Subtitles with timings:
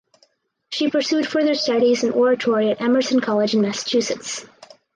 [0.71, 4.43] She pursued further studies in oratory at Emerson College in Massachusetts.